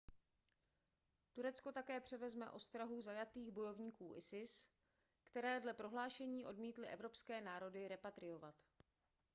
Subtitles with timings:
[1.33, 4.69] turecko také převezme ostrahu zajatých bojovníků isis
[5.23, 8.55] které dle prohlášení odmítly evropské národy repatriovat